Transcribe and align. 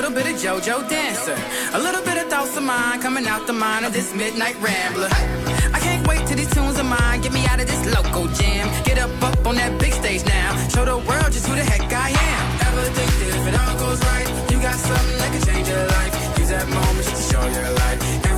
little 0.00 0.14
bit 0.14 0.32
of 0.32 0.40
JoJo 0.40 0.88
dancer, 0.88 1.36
a 1.74 1.80
little 1.80 2.02
bit 2.04 2.16
of 2.22 2.30
thoughts 2.30 2.56
of 2.56 2.62
mine 2.62 3.00
coming 3.00 3.26
out 3.26 3.48
the 3.48 3.52
mind 3.52 3.84
of 3.84 3.92
this 3.92 4.14
midnight 4.14 4.54
rambler. 4.62 5.10
I 5.74 5.80
can't 5.80 6.06
wait 6.06 6.24
till 6.24 6.36
these 6.36 6.52
tunes 6.54 6.78
of 6.78 6.86
mine. 6.86 7.20
Get 7.20 7.32
me 7.32 7.44
out 7.46 7.58
of 7.58 7.66
this 7.66 7.82
local 7.96 8.28
jam. 8.28 8.66
Get 8.84 8.98
up, 8.98 9.10
up 9.20 9.44
on 9.44 9.56
that 9.56 9.76
big 9.80 9.92
stage 9.92 10.24
now. 10.24 10.68
Show 10.68 10.84
the 10.84 10.98
world 10.98 11.32
just 11.32 11.48
who 11.48 11.56
the 11.56 11.64
heck 11.64 11.92
I 11.92 12.10
am. 12.10 12.44
Ever 12.68 12.84
think 12.94 13.10
that 13.10 13.28
if 13.38 13.46
it 13.50 13.58
all 13.58 13.76
goes 13.76 14.00
right, 14.12 14.28
you 14.52 14.62
got 14.62 14.76
something 14.76 15.18
that 15.18 15.30
could 15.32 15.46
change 15.50 15.66
your 15.66 15.86
life. 15.88 16.38
Use 16.38 16.50
that 16.50 16.68
moment 16.68 17.04
just 17.04 17.16
to 17.16 17.34
show 17.34 17.44
your 17.58 17.70
life. 17.72 18.37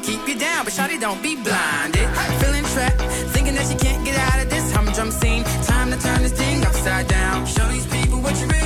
to 0.00 0.10
keep 0.10 0.26
you 0.28 0.38
down, 0.38 0.64
but 0.64 0.72
shawty 0.72 1.00
don't 1.00 1.22
be 1.22 1.36
blinded. 1.36 2.08
Feeling 2.40 2.64
trapped, 2.64 3.00
thinking 3.32 3.54
that 3.54 3.66
she 3.66 3.76
can't 3.76 4.04
get 4.04 4.16
out 4.18 4.42
of 4.42 4.50
this 4.50 4.72
humdrum 4.72 5.10
scene. 5.10 5.44
Time 5.64 5.90
to 5.90 5.98
turn 5.98 6.22
this 6.22 6.32
thing 6.32 6.64
upside 6.64 7.08
down. 7.08 7.46
Show 7.46 7.66
these 7.68 7.86
people 7.86 8.20
what 8.20 8.38
you 8.40 8.46
really 8.46 8.59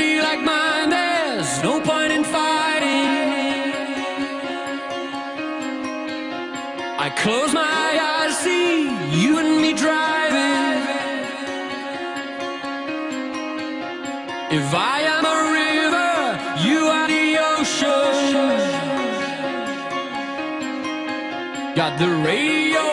City 0.00 0.18
like 0.18 0.40
mine, 0.40 0.88
there's 0.88 1.62
no 1.62 1.78
point 1.78 2.10
in 2.10 2.24
fighting. 2.24 3.08
I 7.06 7.08
close 7.22 7.52
my 7.52 7.88
eyes, 8.12 8.34
see 8.38 8.88
you 9.22 9.38
and 9.40 9.60
me 9.60 9.72
driving. 9.74 10.80
If 14.58 14.66
I 14.94 14.96
am 15.16 15.24
a 15.36 15.38
river, 15.60 16.14
you 16.66 16.80
are 16.96 17.08
the 17.16 17.26
ocean. 17.52 18.56
Got 21.80 21.92
the 21.98 22.10
radio 22.30 22.89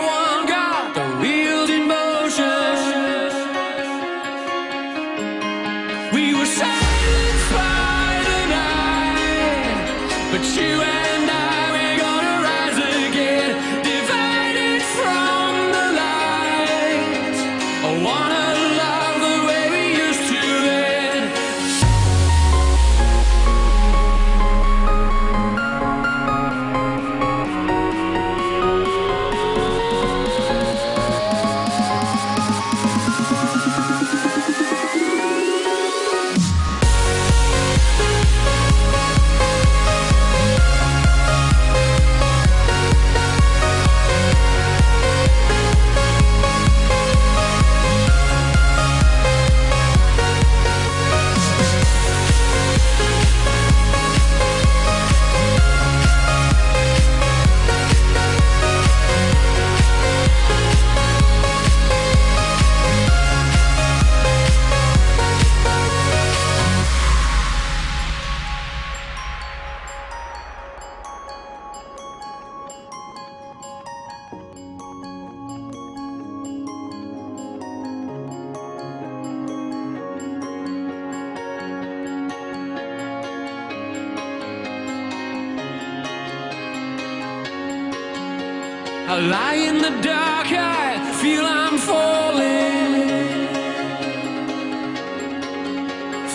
I 89.10 89.20
lie 89.22 89.56
in 89.56 89.78
the 89.78 90.02
dark, 90.02 90.48
I 90.52 91.14
feel 91.22 91.46
I'm 91.46 91.78
falling. 91.78 93.08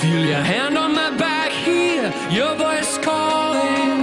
Feel 0.01 0.25
your 0.25 0.45
hand 0.53 0.79
on 0.79 0.95
my 0.95 1.11
back, 1.11 1.53
hear 1.53 2.11
your 2.31 2.55
voice 2.57 2.97
calling. 2.97 4.01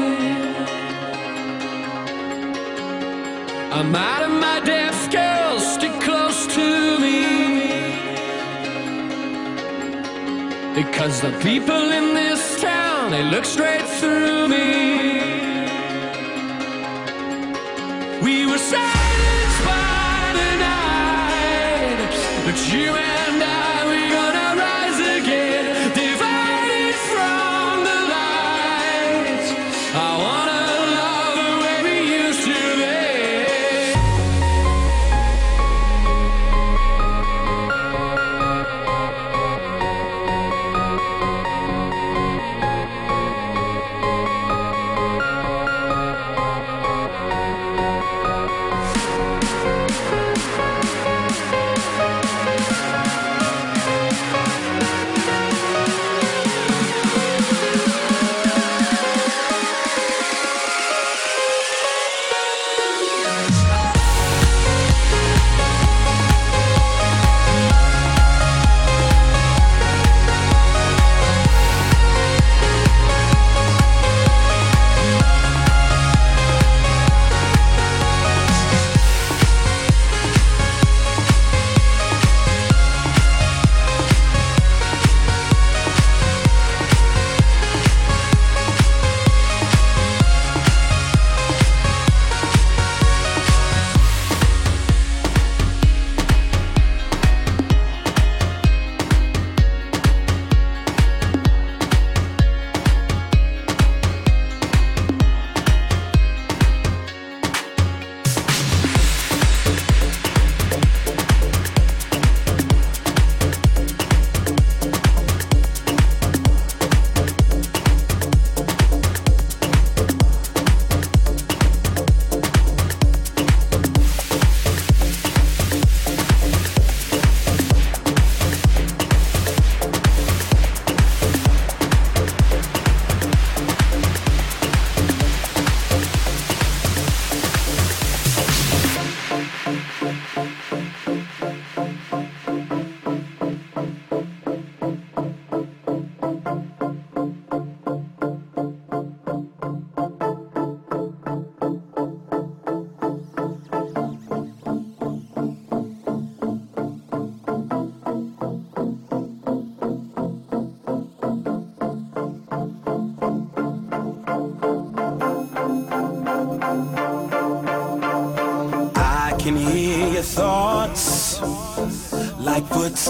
I'm 3.72 3.96
out 3.96 4.22
of 4.22 4.34
my 4.40 4.60
depth, 4.64 5.12
girl, 5.12 5.60
stick 5.60 6.00
close 6.02 6.46
to 6.54 7.00
me. 7.00 7.24
Because 10.76 11.22
the 11.22 11.32
people 11.40 11.92
in 12.00 12.14
this 12.14 12.62
town, 12.62 13.10
they 13.10 13.24
look 13.24 13.46
straight 13.46 13.88
through 14.00 14.39
you 22.72 23.09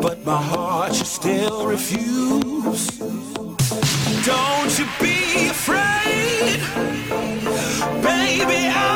but 0.00 0.24
my 0.24 0.42
heart 0.42 0.92
you 0.98 1.04
still 1.04 1.66
refuse. 1.66 2.98
Don't 4.24 4.78
you 4.78 4.86
be 5.00 5.48
afraid, 5.48 6.60
baby. 8.02 8.60
I 8.68 8.91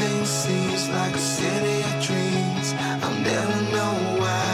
Everything 0.00 0.24
seems 0.26 0.88
like 0.90 1.12
a 1.12 1.18
city 1.18 1.80
of 1.80 2.04
dreams. 2.04 2.72
I'll 3.02 3.18
never 3.20 3.62
know 3.72 4.20
why. 4.20 4.47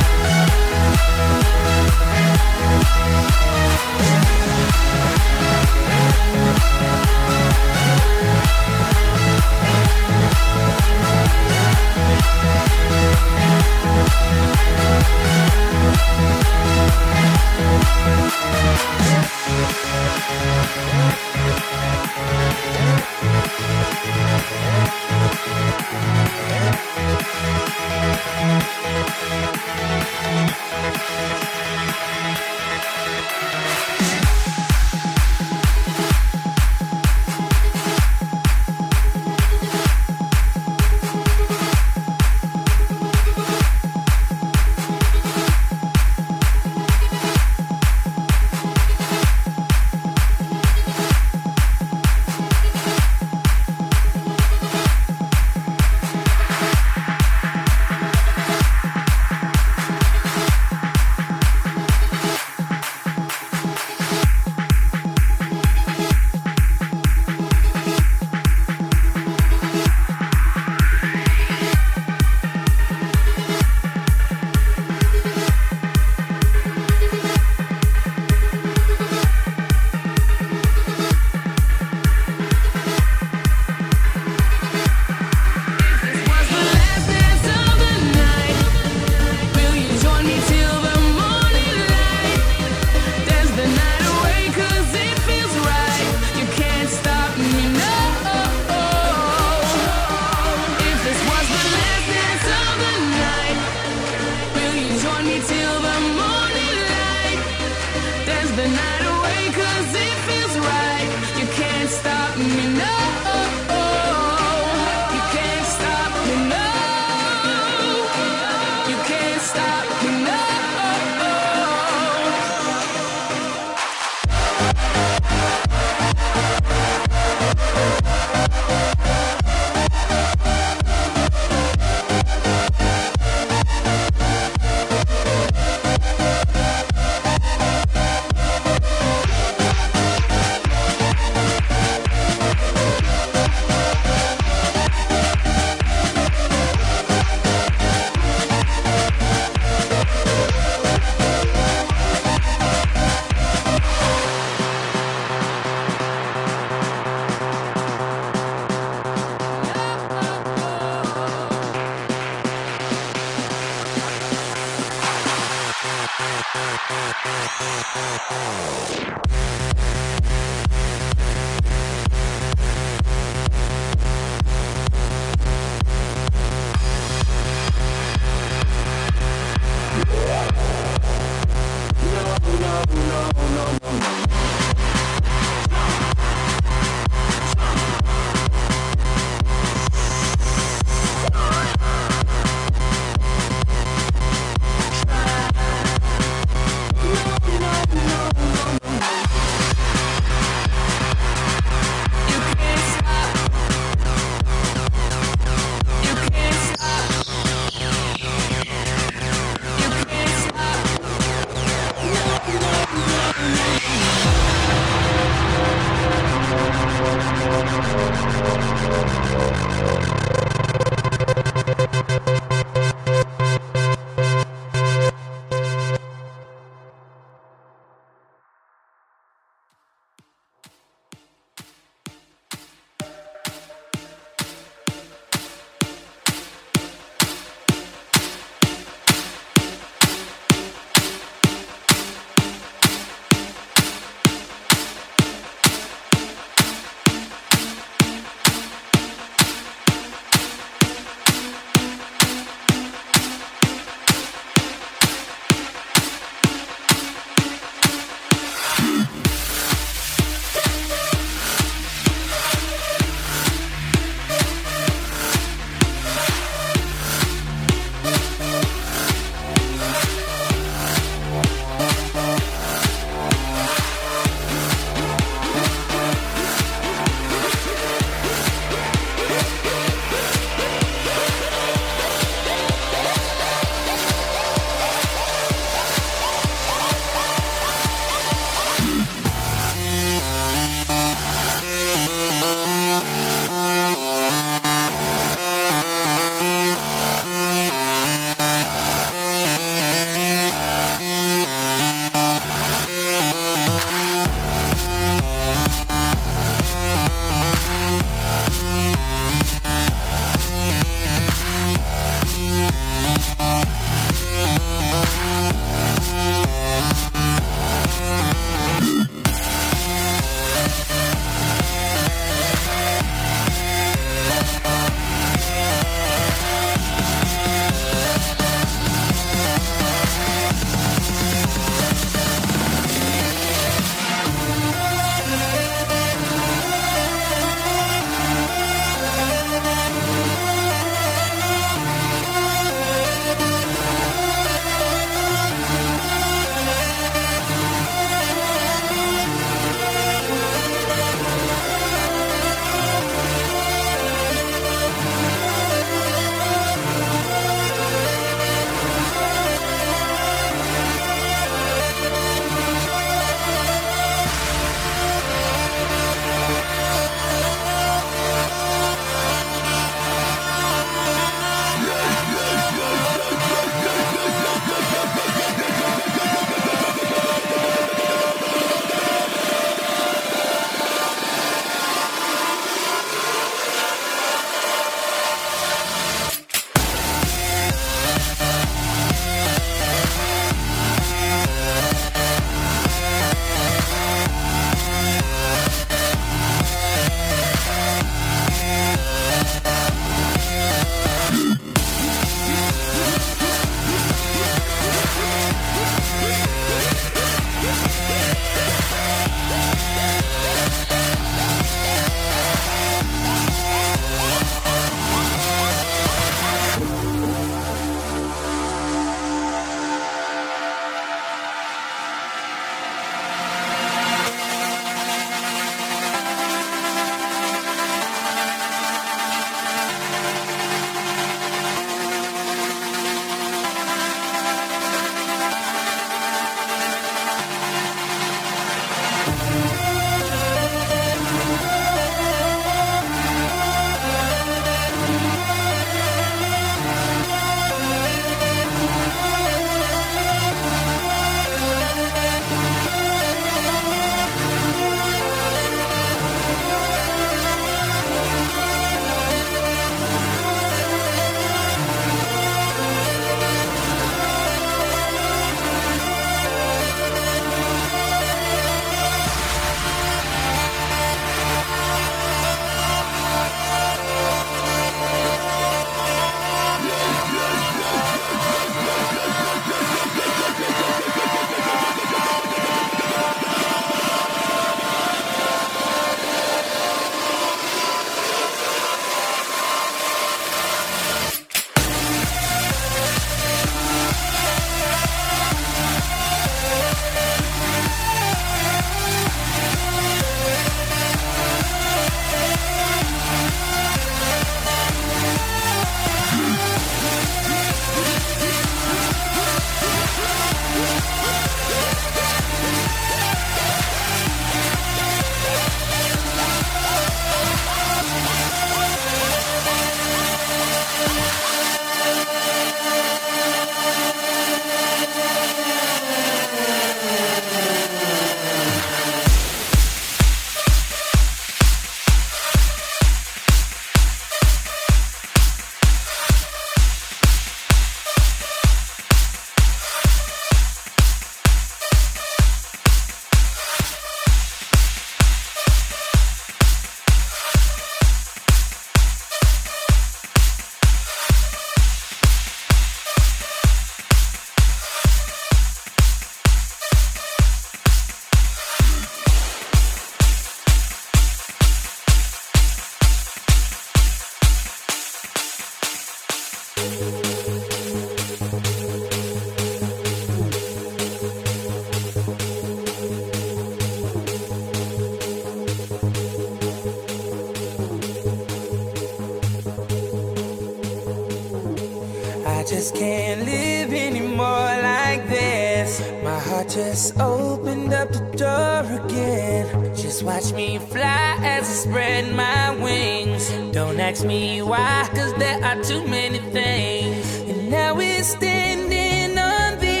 my 592.48 592.70
wings. 592.84 593.44
Don't 593.72 594.00
ask 594.00 594.24
me 594.24 594.62
why, 594.62 595.08
cause 595.16 595.34
there 595.34 595.60
are 595.68 595.80
too 595.82 596.02
many 596.06 596.40
things. 596.56 597.26
And 597.48 597.70
now 597.70 597.94
we're 597.94 598.22
standing 598.22 599.30
on 599.38 599.70
the 599.86 600.00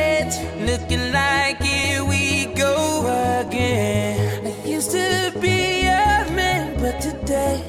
edge, 0.00 0.34
looking 0.68 1.04
like 1.12 1.58
here 1.60 2.04
we 2.04 2.46
go 2.64 2.74
again. 3.40 4.46
I 4.46 4.68
used 4.76 4.90
to 4.92 5.32
be 5.40 5.82
a 5.82 6.26
man, 6.38 6.64
but 6.82 6.96
today 7.08 7.62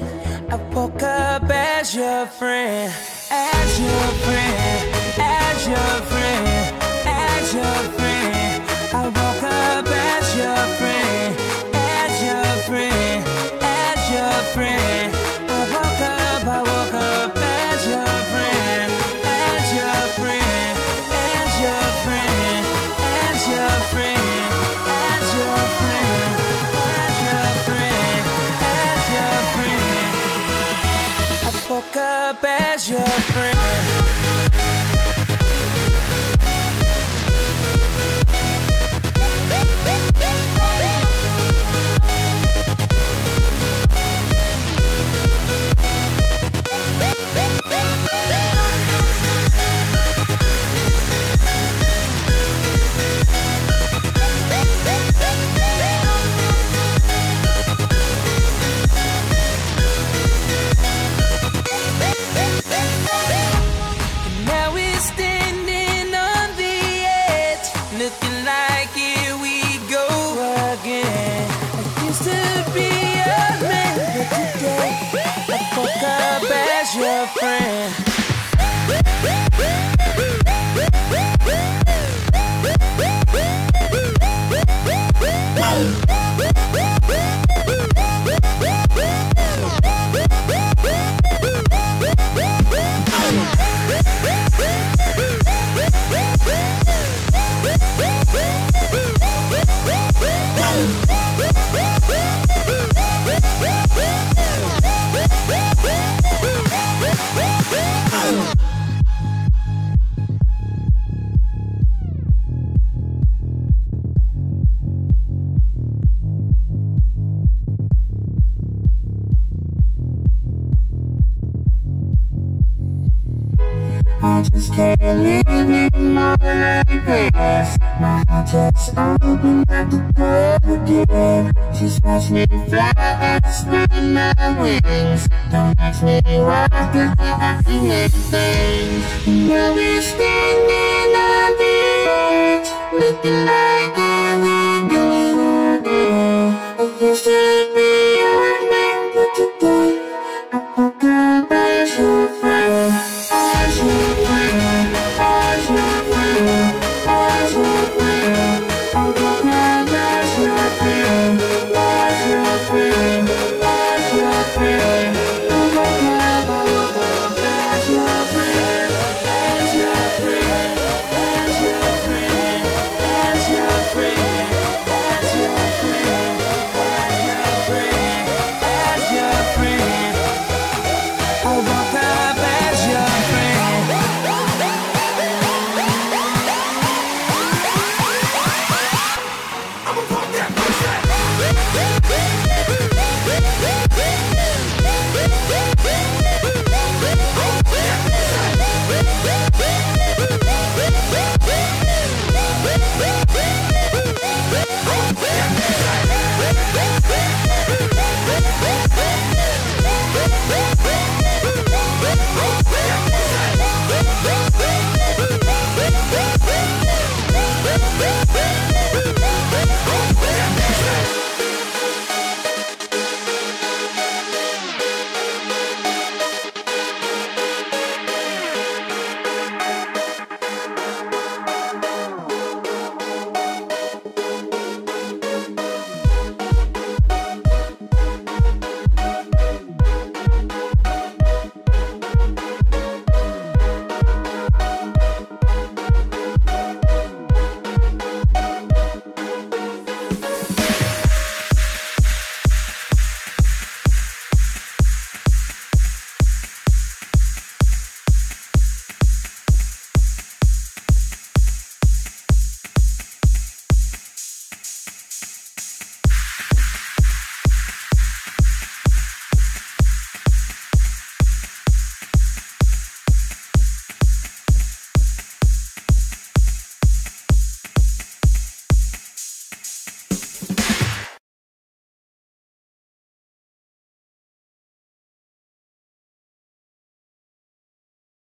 I 0.54 0.56
woke 0.74 1.02
up 1.02 1.50
as 1.50 1.94
your 1.94 2.26
friend, 2.26 2.92
as 3.30 3.70
your 3.86 4.08
friend, 4.24 4.80
as 5.18 5.68
your 5.72 5.94
friend. 6.10 6.53